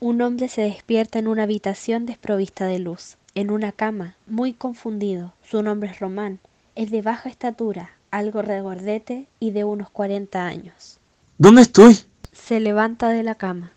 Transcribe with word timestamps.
Un 0.00 0.22
hombre 0.22 0.48
se 0.48 0.62
despierta 0.62 1.18
en 1.18 1.26
una 1.26 1.42
habitación 1.42 2.06
desprovista 2.06 2.66
de 2.66 2.78
luz, 2.78 3.16
en 3.34 3.50
una 3.50 3.72
cama, 3.72 4.14
muy 4.28 4.52
confundido. 4.52 5.34
Su 5.42 5.60
nombre 5.60 5.90
es 5.90 5.98
Román. 5.98 6.38
Es 6.76 6.92
de 6.92 7.02
baja 7.02 7.28
estatura, 7.28 7.90
algo 8.12 8.40
regordete 8.42 9.26
y 9.40 9.50
de 9.50 9.64
unos 9.64 9.90
40 9.90 10.46
años. 10.46 11.00
¿Dónde 11.36 11.62
estoy? 11.62 11.98
Se 12.30 12.60
levanta 12.60 13.08
de 13.08 13.24
la 13.24 13.34
cama. 13.34 13.72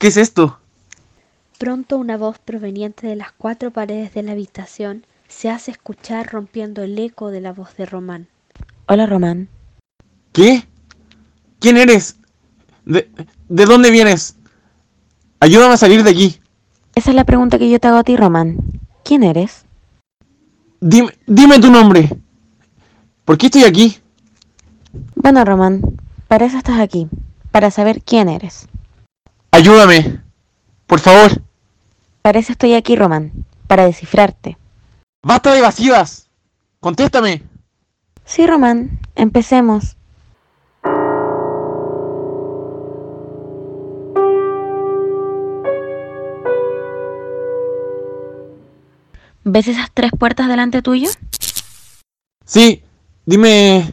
¿Qué 0.00 0.08
es 0.08 0.16
esto? 0.16 0.58
Pronto 1.56 1.98
una 1.98 2.16
voz 2.16 2.40
proveniente 2.40 3.06
de 3.06 3.14
las 3.14 3.30
cuatro 3.30 3.70
paredes 3.70 4.14
de 4.14 4.24
la 4.24 4.32
habitación 4.32 5.06
se 5.28 5.50
hace 5.50 5.70
escuchar 5.70 6.32
rompiendo 6.32 6.82
el 6.82 6.98
eco 6.98 7.30
de 7.30 7.40
la 7.40 7.52
voz 7.52 7.76
de 7.76 7.86
Román. 7.86 8.26
Hola, 8.88 9.06
Román. 9.06 9.48
¿Qué? 10.32 10.66
¿Quién 11.60 11.76
eres? 11.76 12.16
¿De, 12.84 13.08
de 13.48 13.64
dónde 13.66 13.92
vienes? 13.92 14.36
Ayúdame 15.42 15.74
a 15.74 15.76
salir 15.76 16.04
de 16.04 16.10
aquí. 16.10 16.38
Esa 16.94 17.10
es 17.10 17.16
la 17.16 17.24
pregunta 17.24 17.58
que 17.58 17.68
yo 17.68 17.80
te 17.80 17.88
hago 17.88 17.96
a 17.96 18.04
ti, 18.04 18.16
Román. 18.16 18.58
¿Quién 19.02 19.24
eres? 19.24 19.64
Dime, 20.80 21.18
dime 21.26 21.58
tu 21.58 21.68
nombre. 21.68 22.08
¿Por 23.24 23.36
qué 23.36 23.46
estoy 23.46 23.64
aquí? 23.64 23.98
Bueno, 25.16 25.44
Román, 25.44 25.82
para 26.28 26.46
eso 26.46 26.58
estás 26.58 26.78
aquí, 26.78 27.08
para 27.50 27.72
saber 27.72 28.02
quién 28.02 28.28
eres. 28.28 28.68
Ayúdame. 29.50 30.20
Por 30.86 31.00
favor. 31.00 31.42
Para 32.22 32.38
eso 32.38 32.52
estoy 32.52 32.74
aquí, 32.74 32.94
Román, 32.94 33.32
para 33.66 33.84
descifrarte. 33.84 34.56
¡Basta 35.24 35.50
de 35.50 35.58
evasivas! 35.58 36.28
¡Contéstame! 36.78 37.42
Sí, 38.24 38.46
Román, 38.46 39.00
empecemos. 39.16 39.96
¿Ves 49.54 49.68
esas 49.68 49.90
tres 49.92 50.12
puertas 50.18 50.48
delante 50.48 50.80
tuyo? 50.80 51.10
Sí, 52.46 52.82
dime... 53.26 53.92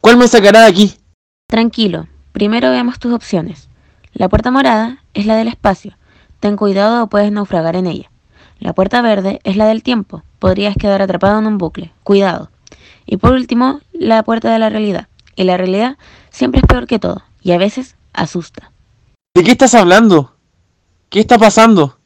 ¿Cuál 0.00 0.16
me 0.16 0.26
sacará 0.26 0.60
de 0.62 0.68
aquí? 0.68 0.94
Tranquilo, 1.46 2.08
primero 2.32 2.70
veamos 2.70 2.98
tus 2.98 3.12
opciones. 3.12 3.68
La 4.14 4.30
puerta 4.30 4.50
morada 4.50 5.04
es 5.12 5.26
la 5.26 5.36
del 5.36 5.48
espacio. 5.48 5.98
Ten 6.40 6.56
cuidado 6.56 7.04
o 7.04 7.06
puedes 7.08 7.30
naufragar 7.30 7.76
en 7.76 7.88
ella. 7.88 8.10
La 8.58 8.72
puerta 8.72 9.02
verde 9.02 9.40
es 9.44 9.58
la 9.58 9.66
del 9.66 9.82
tiempo. 9.82 10.22
Podrías 10.38 10.74
quedar 10.76 11.02
atrapado 11.02 11.38
en 11.38 11.46
un 11.46 11.58
bucle. 11.58 11.92
Cuidado. 12.02 12.50
Y 13.04 13.18
por 13.18 13.32
último, 13.32 13.82
la 13.92 14.22
puerta 14.22 14.50
de 14.50 14.60
la 14.60 14.70
realidad. 14.70 15.08
Y 15.36 15.44
la 15.44 15.58
realidad 15.58 15.98
siempre 16.30 16.62
es 16.62 16.66
peor 16.66 16.86
que 16.86 16.98
todo. 16.98 17.22
Y 17.42 17.52
a 17.52 17.58
veces 17.58 17.96
asusta. 18.14 18.72
¿De 19.34 19.44
qué 19.44 19.50
estás 19.50 19.74
hablando? 19.74 20.36
¿Qué 21.10 21.20
está 21.20 21.36
pasando? 21.36 21.98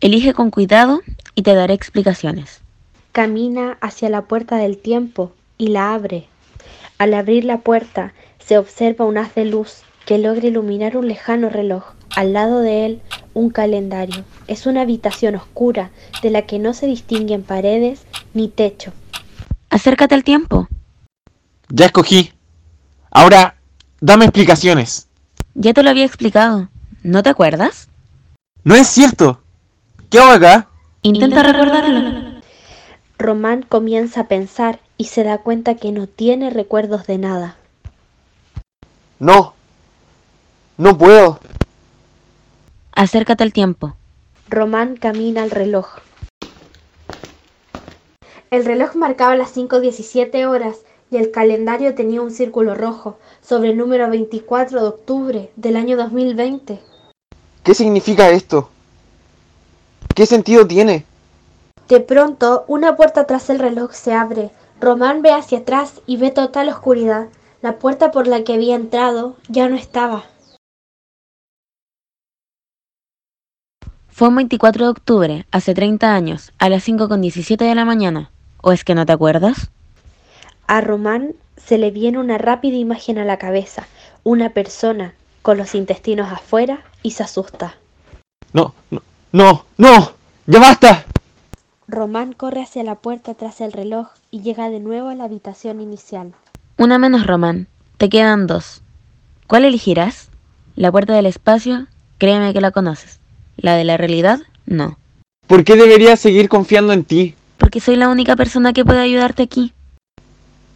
Elige 0.00 0.32
con 0.32 0.50
cuidado 0.50 1.00
y 1.38 1.42
te 1.42 1.54
daré 1.54 1.72
explicaciones. 1.72 2.62
Camina 3.12 3.78
hacia 3.80 4.08
la 4.08 4.22
puerta 4.22 4.56
del 4.56 4.76
tiempo 4.76 5.30
y 5.56 5.68
la 5.68 5.94
abre. 5.94 6.26
Al 6.98 7.14
abrir 7.14 7.44
la 7.44 7.58
puerta 7.58 8.12
se 8.44 8.58
observa 8.58 9.04
un 9.04 9.18
haz 9.18 9.36
de 9.36 9.44
luz 9.44 9.82
que 10.04 10.18
logra 10.18 10.48
iluminar 10.48 10.96
un 10.96 11.06
lejano 11.06 11.48
reloj. 11.48 11.84
Al 12.16 12.32
lado 12.32 12.58
de 12.58 12.86
él, 12.86 13.02
un 13.34 13.50
calendario. 13.50 14.24
Es 14.48 14.66
una 14.66 14.80
habitación 14.80 15.36
oscura 15.36 15.92
de 16.24 16.30
la 16.30 16.42
que 16.42 16.58
no 16.58 16.74
se 16.74 16.88
distinguen 16.88 17.44
paredes 17.44 18.00
ni 18.34 18.48
techo. 18.48 18.92
Acércate 19.70 20.16
al 20.16 20.24
tiempo. 20.24 20.66
Ya 21.68 21.86
escogí. 21.86 22.32
Ahora, 23.12 23.60
dame 24.00 24.24
explicaciones. 24.24 25.06
Ya 25.54 25.72
te 25.72 25.84
lo 25.84 25.90
había 25.90 26.04
explicado. 26.04 26.68
¿No 27.04 27.22
te 27.22 27.30
acuerdas? 27.30 27.88
No 28.64 28.74
es 28.74 28.88
cierto. 28.88 29.40
¿Qué 30.10 30.18
hago 30.18 30.32
acá? 30.32 30.68
Intenta 31.02 31.42
recordarlo. 31.42 32.40
Román 33.18 33.62
comienza 33.62 34.22
a 34.22 34.28
pensar 34.28 34.80
y 34.96 35.04
se 35.04 35.24
da 35.24 35.38
cuenta 35.38 35.76
que 35.76 35.92
no 35.92 36.06
tiene 36.06 36.50
recuerdos 36.50 37.06
de 37.06 37.18
nada. 37.18 37.56
No. 39.18 39.54
No 40.76 40.96
puedo. 40.98 41.40
Acércate 42.92 43.44
al 43.44 43.52
tiempo. 43.52 43.96
Román 44.48 44.96
camina 44.96 45.42
al 45.42 45.50
reloj. 45.50 45.98
El 48.50 48.64
reloj 48.64 48.94
marcaba 48.94 49.36
las 49.36 49.56
5.17 49.56 50.46
horas 50.46 50.78
y 51.10 51.16
el 51.16 51.30
calendario 51.30 51.94
tenía 51.94 52.22
un 52.22 52.30
círculo 52.30 52.74
rojo 52.74 53.18
sobre 53.40 53.70
el 53.70 53.76
número 53.76 54.08
24 54.08 54.80
de 54.80 54.88
octubre 54.88 55.50
del 55.56 55.76
año 55.76 55.96
2020. 55.96 56.80
¿Qué 57.62 57.74
significa 57.74 58.30
esto? 58.30 58.70
¿Qué 60.14 60.26
sentido 60.26 60.66
tiene? 60.66 61.04
De 61.88 62.00
pronto, 62.00 62.64
una 62.68 62.96
puerta 62.96 63.26
tras 63.26 63.48
el 63.50 63.58
reloj 63.58 63.92
se 63.92 64.12
abre. 64.12 64.50
Román 64.80 65.22
ve 65.22 65.32
hacia 65.32 65.58
atrás 65.58 66.00
y 66.06 66.16
ve 66.16 66.30
total 66.30 66.68
oscuridad. 66.68 67.28
La 67.62 67.78
puerta 67.78 68.10
por 68.10 68.26
la 68.26 68.44
que 68.44 68.54
había 68.54 68.76
entrado 68.76 69.36
ya 69.48 69.68
no 69.68 69.76
estaba. 69.76 70.24
Fue 74.08 74.28
un 74.28 74.36
24 74.36 74.84
de 74.84 74.90
octubre, 74.90 75.46
hace 75.52 75.74
30 75.74 76.12
años, 76.12 76.52
a 76.58 76.68
las 76.68 76.86
5.17 76.88 77.56
de 77.56 77.74
la 77.74 77.84
mañana. 77.84 78.30
¿O 78.60 78.72
es 78.72 78.84
que 78.84 78.94
no 78.94 79.06
te 79.06 79.12
acuerdas? 79.12 79.70
A 80.66 80.80
Román 80.80 81.34
se 81.56 81.78
le 81.78 81.90
viene 81.90 82.18
una 82.18 82.36
rápida 82.36 82.76
imagen 82.76 83.18
a 83.18 83.24
la 83.24 83.38
cabeza, 83.38 83.86
una 84.24 84.50
persona 84.50 85.14
con 85.42 85.56
los 85.56 85.74
intestinos 85.74 86.32
afuera 86.32 86.82
y 87.02 87.12
se 87.12 87.22
asusta. 87.22 87.76
No, 88.52 88.74
no, 88.90 89.02
no, 89.32 89.64
no. 89.76 90.12
Ya 90.46 90.58
basta. 90.58 91.04
Román 91.86 92.32
corre 92.32 92.62
hacia 92.62 92.82
la 92.82 92.94
puerta 92.94 93.34
tras 93.34 93.60
el 93.60 93.72
reloj 93.72 94.08
y 94.30 94.42
llega 94.42 94.70
de 94.70 94.80
nuevo 94.80 95.08
a 95.08 95.14
la 95.14 95.24
habitación 95.24 95.80
inicial. 95.80 96.32
Una 96.76 96.98
menos, 96.98 97.26
Román. 97.26 97.66
Te 97.96 98.08
quedan 98.08 98.46
dos. 98.46 98.82
¿Cuál 99.46 99.64
elegirás? 99.64 100.28
La 100.76 100.92
puerta 100.92 101.14
del 101.14 101.26
espacio, 101.26 101.86
créeme 102.18 102.52
que 102.52 102.60
la 102.60 102.70
conoces. 102.70 103.20
La 103.56 103.74
de 103.74 103.84
la 103.84 103.96
realidad, 103.96 104.40
no. 104.66 104.98
¿Por 105.46 105.64
qué 105.64 105.76
debería 105.76 106.16
seguir 106.16 106.48
confiando 106.48 106.92
en 106.92 107.04
ti? 107.04 107.34
Porque 107.56 107.80
soy 107.80 107.96
la 107.96 108.08
única 108.08 108.36
persona 108.36 108.72
que 108.72 108.84
puede 108.84 109.00
ayudarte 109.00 109.42
aquí. 109.42 109.72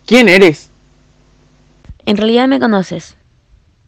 ¿Quién 0.07 0.29
eres? 0.29 0.71
En 2.05 2.17
realidad 2.17 2.49
me 2.49 2.59
conoces. 2.59 3.17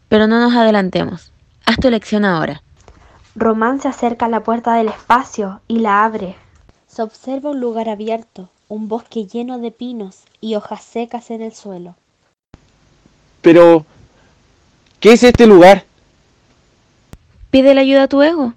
Pero 0.08 0.26
no 0.26 0.40
nos 0.40 0.54
adelantemos. 0.54 1.32
Haz 1.66 1.76
tu 1.78 1.88
elección 1.88 2.24
ahora. 2.24 2.62
Román 3.36 3.80
se 3.80 3.88
acerca 3.88 4.26
a 4.26 4.28
la 4.28 4.44
puerta 4.44 4.74
del 4.74 4.88
espacio 4.88 5.60
y 5.66 5.80
la 5.80 6.04
abre. 6.04 6.36
Se 6.86 7.02
observa 7.02 7.50
un 7.50 7.58
lugar 7.58 7.88
abierto, 7.88 8.48
un 8.68 8.86
bosque 8.86 9.26
lleno 9.26 9.58
de 9.58 9.72
pinos 9.72 10.22
y 10.40 10.54
hojas 10.54 10.84
secas 10.84 11.30
en 11.30 11.42
el 11.42 11.52
suelo. 11.52 11.96
Pero... 13.42 13.84
¿Qué 15.00 15.12
es 15.12 15.24
este 15.24 15.48
lugar? 15.48 15.84
Pide 17.50 17.74
la 17.74 17.80
ayuda 17.80 18.04
a 18.04 18.08
tu 18.08 18.22
ego. 18.22 18.54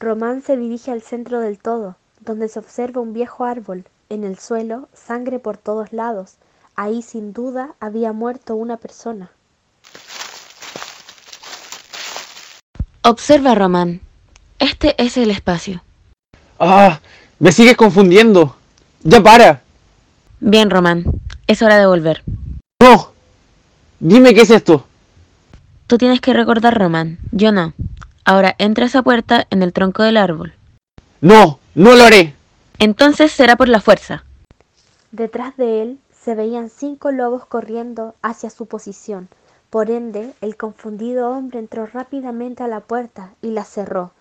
Román 0.00 0.42
se 0.42 0.56
dirige 0.56 0.90
al 0.90 1.02
centro 1.02 1.40
del 1.40 1.58
todo, 1.58 1.96
donde 2.20 2.48
se 2.48 2.58
observa 2.58 3.02
un 3.02 3.12
viejo 3.12 3.44
árbol. 3.44 3.84
En 4.08 4.24
el 4.24 4.38
suelo, 4.38 4.88
sangre 4.94 5.38
por 5.38 5.58
todos 5.58 5.92
lados. 5.92 6.36
Ahí 6.74 7.02
sin 7.02 7.34
duda 7.34 7.74
había 7.80 8.14
muerto 8.14 8.56
una 8.56 8.78
persona. 8.78 9.30
Observa, 13.08 13.54
Román. 13.54 14.02
Este 14.58 14.94
es 15.02 15.16
el 15.16 15.30
espacio. 15.30 15.82
¡Ah! 16.60 17.00
Me 17.38 17.52
sigues 17.52 17.74
confundiendo. 17.74 18.54
¡Ya 19.02 19.22
para! 19.22 19.62
Bien, 20.40 20.68
Román. 20.68 21.06
Es 21.46 21.62
hora 21.62 21.78
de 21.78 21.86
volver. 21.86 22.22
¡No! 22.82 23.12
Dime 23.98 24.34
qué 24.34 24.42
es 24.42 24.50
esto. 24.50 24.84
Tú 25.86 25.96
tienes 25.96 26.20
que 26.20 26.34
recordar, 26.34 26.78
Román. 26.78 27.18
Yo 27.32 27.50
no. 27.50 27.72
Ahora 28.26 28.54
entra 28.58 28.84
a 28.84 28.88
esa 28.88 29.00
puerta 29.00 29.46
en 29.48 29.62
el 29.62 29.72
tronco 29.72 30.02
del 30.02 30.18
árbol. 30.18 30.52
No, 31.22 31.60
no 31.74 31.96
lo 31.96 32.04
haré. 32.04 32.34
Entonces 32.78 33.32
será 33.32 33.56
por 33.56 33.70
la 33.70 33.80
fuerza. 33.80 34.24
Detrás 35.12 35.56
de 35.56 35.80
él 35.80 35.98
se 36.12 36.34
veían 36.34 36.68
cinco 36.68 37.10
lobos 37.10 37.46
corriendo 37.46 38.14
hacia 38.20 38.50
su 38.50 38.66
posición. 38.66 39.30
Por 39.70 39.90
ende, 39.90 40.32
el 40.40 40.56
confundido 40.56 41.30
hombre 41.30 41.58
entró 41.58 41.84
rápidamente 41.84 42.62
a 42.62 42.68
la 42.68 42.80
puerta 42.80 43.34
y 43.42 43.50
la 43.50 43.64
cerró. 43.64 44.12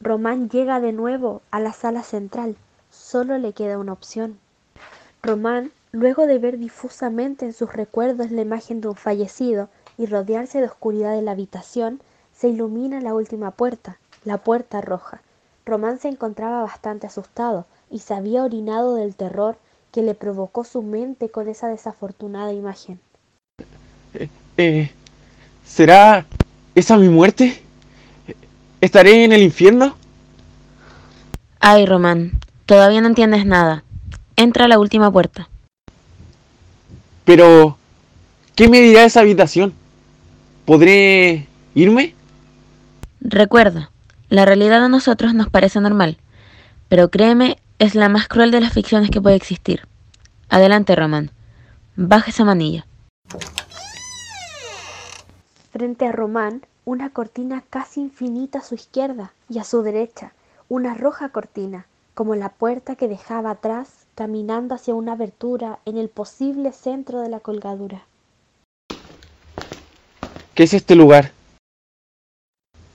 Román 0.00 0.48
llega 0.48 0.80
de 0.80 0.92
nuevo 0.92 1.42
a 1.52 1.60
la 1.60 1.72
sala 1.72 2.02
central. 2.02 2.56
Solo 2.90 3.38
le 3.38 3.52
queda 3.52 3.78
una 3.78 3.92
opción. 3.92 4.40
Román, 5.22 5.70
luego 5.92 6.26
de 6.26 6.38
ver 6.38 6.58
difusamente 6.58 7.44
en 7.44 7.52
sus 7.52 7.72
recuerdos 7.72 8.32
la 8.32 8.40
imagen 8.40 8.80
de 8.80 8.88
un 8.88 8.96
fallecido 8.96 9.68
y 9.98 10.06
rodearse 10.06 10.58
de 10.58 10.66
oscuridad 10.66 11.14
de 11.14 11.22
la 11.22 11.32
habitación, 11.32 12.00
se 12.32 12.48
ilumina 12.48 13.00
la 13.00 13.14
última 13.14 13.50
puerta, 13.50 13.98
la 14.24 14.38
puerta 14.38 14.80
roja. 14.80 15.22
Román 15.64 15.98
se 15.98 16.08
encontraba 16.08 16.62
bastante 16.62 17.06
asustado, 17.06 17.66
y 17.90 17.98
se 17.98 18.14
había 18.14 18.44
orinado 18.44 18.94
del 18.94 19.14
terror 19.14 19.56
que 19.92 20.02
le 20.02 20.14
provocó 20.14 20.64
su 20.64 20.82
mente 20.82 21.28
con 21.28 21.48
esa 21.48 21.68
desafortunada 21.68 22.52
imagen. 22.52 23.00
Eh, 24.56 24.90
¿Será 25.64 26.26
esa 26.74 26.96
mi 26.96 27.08
muerte? 27.08 27.62
¿Estaré 28.80 29.24
en 29.24 29.32
el 29.32 29.42
infierno? 29.42 29.96
Ay, 31.58 31.84
Román, 31.86 32.40
todavía 32.66 33.00
no 33.00 33.08
entiendes 33.08 33.44
nada. 33.44 33.84
Entra 34.36 34.64
a 34.64 34.68
la 34.68 34.78
última 34.78 35.10
puerta. 35.10 35.48
Pero, 37.24 37.76
¿qué 38.54 38.68
me 38.68 38.80
dirá 38.80 39.04
esa 39.04 39.20
habitación? 39.20 39.74
¿Podré 40.64 41.46
irme? 41.74 42.14
Recuerda, 43.20 43.89
la 44.30 44.44
realidad 44.44 44.84
a 44.84 44.88
nosotros 44.88 45.34
nos 45.34 45.50
parece 45.50 45.80
normal, 45.80 46.16
pero 46.88 47.10
créeme, 47.10 47.58
es 47.78 47.94
la 47.94 48.08
más 48.08 48.28
cruel 48.28 48.52
de 48.52 48.60
las 48.60 48.72
ficciones 48.72 49.10
que 49.10 49.20
puede 49.20 49.36
existir. 49.36 49.86
Adelante, 50.48 50.94
Román. 50.94 51.32
Baja 51.96 52.30
esa 52.30 52.44
manilla. 52.44 52.86
Frente 55.72 56.06
a 56.06 56.12
Román, 56.12 56.62
una 56.84 57.10
cortina 57.10 57.62
casi 57.68 58.00
infinita 58.00 58.60
a 58.60 58.62
su 58.62 58.76
izquierda 58.76 59.32
y 59.48 59.58
a 59.58 59.64
su 59.64 59.82
derecha, 59.82 60.32
una 60.68 60.94
roja 60.94 61.30
cortina, 61.30 61.86
como 62.14 62.36
la 62.36 62.50
puerta 62.50 62.94
que 62.94 63.08
dejaba 63.08 63.50
atrás 63.50 64.06
caminando 64.14 64.76
hacia 64.76 64.94
una 64.94 65.12
abertura 65.12 65.80
en 65.86 65.96
el 65.96 66.08
posible 66.08 66.72
centro 66.72 67.20
de 67.20 67.28
la 67.30 67.40
colgadura. 67.40 68.02
¿Qué 70.54 70.64
es 70.64 70.74
este 70.74 70.94
lugar? 70.94 71.32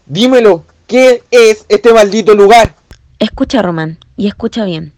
Dímelo, 0.05 0.63
¿qué 0.87 1.23
es 1.31 1.65
este 1.69 1.93
maldito 1.93 2.35
lugar? 2.35 2.75
Escucha, 3.19 3.61
Román, 3.61 3.97
y 4.17 4.27
escucha 4.27 4.65
bien. 4.65 4.93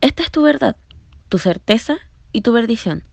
Esta 0.00 0.22
es 0.22 0.30
tu 0.30 0.42
verdad, 0.42 0.76
tu 1.28 1.38
certeza 1.38 1.98
y 2.32 2.42
tu 2.42 2.52
perdición, 2.52 3.04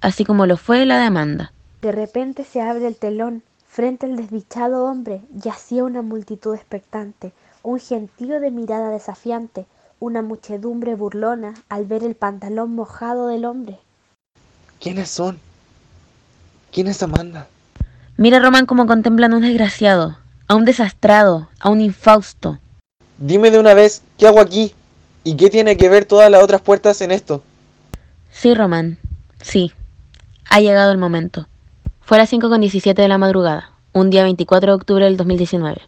así 0.00 0.24
como 0.24 0.46
lo 0.46 0.56
fue 0.56 0.86
la 0.86 0.98
de 0.98 1.06
Amanda. 1.06 1.52
De 1.82 1.92
repente 1.92 2.44
se 2.44 2.60
abre 2.60 2.86
el 2.86 2.96
telón. 2.96 3.42
Frente 3.68 4.06
al 4.06 4.16
desdichado 4.16 4.84
hombre 4.84 5.22
yacía 5.32 5.84
una 5.84 6.02
multitud 6.02 6.56
expectante, 6.56 7.32
un 7.62 7.78
gentío 7.78 8.40
de 8.40 8.50
mirada 8.50 8.90
desafiante, 8.90 9.64
una 10.00 10.22
muchedumbre 10.22 10.96
burlona 10.96 11.54
al 11.68 11.84
ver 11.84 12.02
el 12.02 12.16
pantalón 12.16 12.74
mojado 12.74 13.28
del 13.28 13.44
hombre. 13.44 13.78
¿Quiénes 14.80 15.08
son? 15.08 15.38
¿Quién 16.72 16.88
es 16.88 17.00
Amanda? 17.02 17.46
Mira, 18.16 18.40
Román, 18.40 18.66
cómo 18.66 18.86
contemplan 18.86 19.32
a 19.32 19.36
un 19.36 19.42
desgraciado, 19.42 20.18
a 20.50 20.56
un 20.56 20.64
desastrado, 20.64 21.48
a 21.60 21.70
un 21.70 21.80
infausto. 21.80 22.58
Dime 23.18 23.52
de 23.52 23.60
una 23.60 23.72
vez, 23.72 24.02
¿qué 24.18 24.26
hago 24.26 24.40
aquí? 24.40 24.74
¿Y 25.22 25.36
qué 25.36 25.48
tiene 25.48 25.76
que 25.76 25.88
ver 25.88 26.06
todas 26.06 26.28
las 26.28 26.42
otras 26.42 26.60
puertas 26.60 27.00
en 27.02 27.12
esto? 27.12 27.44
Sí, 28.32 28.52
Román, 28.52 28.98
sí. 29.40 29.70
Ha 30.48 30.58
llegado 30.58 30.90
el 30.90 30.98
momento. 30.98 31.46
Fue 32.00 32.16
a 32.16 32.22
las 32.22 32.32
5.17 32.32 32.94
de 32.94 33.06
la 33.06 33.16
madrugada, 33.16 33.70
un 33.92 34.10
día 34.10 34.24
24 34.24 34.72
de 34.72 34.74
octubre 34.74 35.04
del 35.04 35.16
2019. 35.16 35.82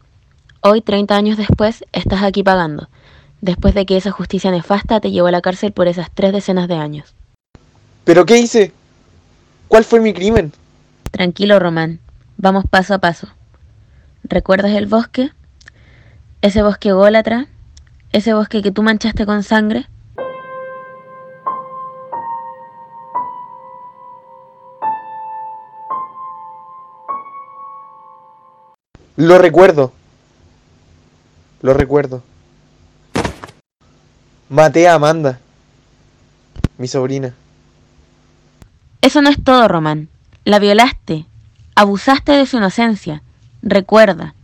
Hoy, 0.60 0.80
30 0.80 1.16
años 1.16 1.36
después, 1.36 1.84
estás 1.90 2.22
aquí 2.22 2.44
pagando, 2.44 2.88
después 3.40 3.74
de 3.74 3.84
que 3.84 3.96
esa 3.96 4.12
justicia 4.12 4.52
nefasta 4.52 5.00
te 5.00 5.10
llevó 5.10 5.26
a 5.26 5.32
la 5.32 5.40
cárcel 5.40 5.72
por 5.72 5.88
esas 5.88 6.08
tres 6.14 6.32
decenas 6.32 6.68
de 6.68 6.76
años. 6.76 7.16
¿Pero 8.04 8.26
qué 8.26 8.38
hice? 8.38 8.70
¿Cuál 9.66 9.82
fue 9.82 9.98
mi 9.98 10.14
crimen? 10.14 10.52
Tranquilo, 11.10 11.58
Román. 11.58 11.98
Vamos 12.36 12.64
paso 12.70 12.94
a 12.94 12.98
paso. 12.98 13.26
¿Recuerdas 14.32 14.70
el 14.70 14.86
bosque? 14.86 15.30
Ese 16.40 16.62
bosque 16.62 16.92
gólatra, 16.92 17.48
ese 18.12 18.32
bosque 18.32 18.62
que 18.62 18.72
tú 18.72 18.82
manchaste 18.82 19.26
con 19.26 19.42
sangre. 19.42 19.86
Lo 29.16 29.36
recuerdo. 29.36 29.92
Lo 31.60 31.74
recuerdo. 31.74 32.22
Maté 34.48 34.88
a 34.88 34.94
Amanda, 34.94 35.40
mi 36.78 36.88
sobrina. 36.88 37.34
Eso 39.02 39.20
no 39.20 39.28
es 39.28 39.44
todo, 39.44 39.68
Román. 39.68 40.08
La 40.46 40.58
violaste. 40.58 41.26
Abusaste 41.74 42.32
de 42.32 42.46
su 42.46 42.56
inocencia. 42.56 43.22
Recuerda. 43.62 44.34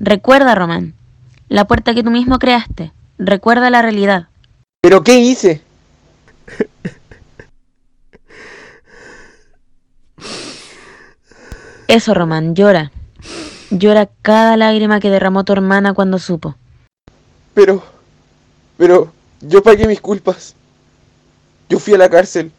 Recuerda, 0.00 0.54
Román. 0.54 0.94
La 1.48 1.66
puerta 1.66 1.94
que 1.94 2.02
tú 2.02 2.10
mismo 2.10 2.38
creaste. 2.38 2.92
Recuerda 3.18 3.70
la 3.70 3.82
realidad. 3.82 4.28
¿Pero 4.80 5.04
qué 5.04 5.18
hice? 5.18 5.62
Eso, 11.86 12.14
Román, 12.14 12.54
llora. 12.54 12.90
Llora 13.70 14.08
cada 14.22 14.56
lágrima 14.56 14.98
que 14.98 15.10
derramó 15.10 15.44
tu 15.44 15.52
hermana 15.52 15.94
cuando 15.94 16.18
supo. 16.18 16.56
Pero... 17.54 17.82
Pero... 18.76 19.12
Yo 19.40 19.62
pagué 19.62 19.88
mis 19.88 20.00
culpas. 20.00 20.54
Yo 21.68 21.80
fui 21.80 21.94
a 21.94 21.98
la 21.98 22.08
cárcel. 22.08 22.52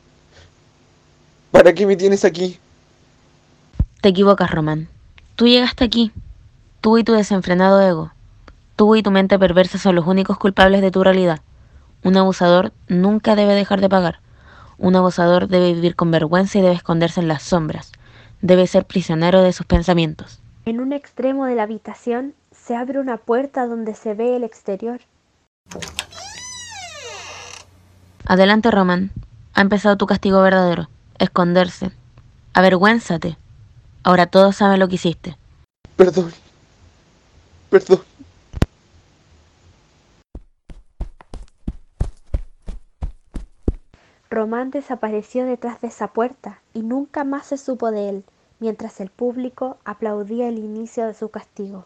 ¿Para 1.50 1.74
qué 1.74 1.86
me 1.86 1.96
tienes 1.96 2.26
aquí? 2.26 2.60
Te 4.02 4.10
equivocas, 4.10 4.52
Román. 4.52 4.90
Tú 5.36 5.48
llegaste 5.48 5.84
aquí. 5.84 6.12
Tú 6.80 7.00
y 7.00 7.04
tu 7.04 7.14
desenfrenado 7.14 7.82
ego. 7.82 8.12
Tú 8.76 8.96
y 8.96 9.02
tu 9.02 9.10
mente 9.10 9.40
perversa 9.40 9.80
son 9.80 9.96
los 9.96 10.06
únicos 10.06 10.38
culpables 10.38 10.82
de 10.82 10.92
tu 10.92 11.04
realidad. 11.04 11.42
Un 12.04 12.18
abusador 12.18 12.72
nunca 12.88 13.36
debe 13.36 13.56
dejar 13.56 13.82
de 13.82 13.90
pagar. 13.90 14.20
Un 14.78 14.96
abusador 14.96 15.48
debe 15.48 15.74
vivir 15.74 15.96
con 15.96 16.12
vergüenza 16.12 16.60
y 16.60 16.62
debe 16.62 16.76
esconderse 16.76 17.20
en 17.20 17.28
las 17.28 17.42
sombras. 17.42 17.92
Debe 18.42 18.68
ser 18.68 18.86
prisionero 18.86 19.42
de 19.42 19.54
sus 19.54 19.66
pensamientos. 19.66 20.40
En 20.66 20.80
un 20.80 20.94
extremo 20.94 21.46
de 21.46 21.56
la 21.56 21.64
habitación 21.64 22.36
se 22.52 22.76
abre 22.76 23.00
una 23.00 23.18
puerta 23.18 23.66
donde 23.66 23.96
se 23.96 24.14
ve 24.14 24.36
el 24.36 24.44
exterior. 24.44 25.02
Adelante, 28.26 28.70
Román. 28.70 29.12
Ha 29.56 29.62
empezado 29.62 29.98
tu 29.98 30.06
castigo 30.06 30.42
verdadero. 30.42 30.90
Esconderse. 31.18 31.92
Avergüénzate. 32.54 33.38
Ahora 34.04 34.28
todos 34.28 34.58
saben 34.58 34.80
lo 34.80 34.88
que 34.90 34.96
hiciste. 34.96 35.38
Perdón. 35.96 36.32
Perdón. 37.70 38.02
Román 44.30 44.72
desapareció 44.72 45.46
detrás 45.46 45.80
de 45.80 45.88
esa 45.88 46.08
puerta 46.08 46.60
y 46.74 46.82
nunca 46.82 47.24
más 47.24 47.46
se 47.46 47.58
supo 47.58 47.92
de 47.92 48.10
él, 48.10 48.24
mientras 48.60 49.00
el 49.00 49.10
público 49.10 49.78
aplaudía 49.86 50.48
el 50.48 50.58
inicio 50.58 51.06
de 51.06 51.14
su 51.14 51.30
castigo. 51.30 51.86